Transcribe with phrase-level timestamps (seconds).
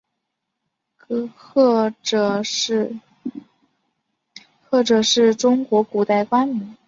[1.09, 1.93] 谒
[4.83, 6.75] 者是中国古代官名。